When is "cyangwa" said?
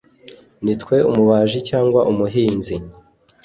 1.69-1.99